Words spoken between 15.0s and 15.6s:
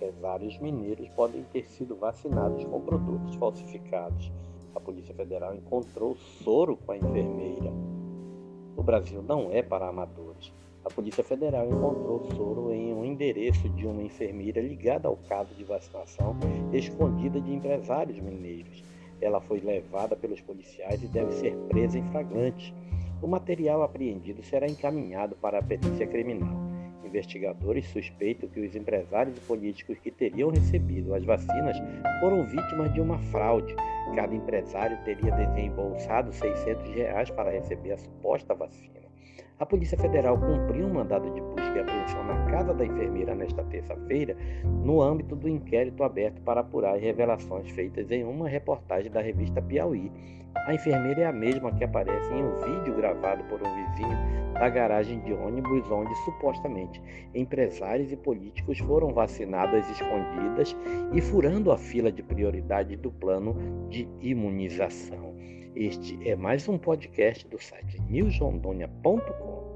ao caso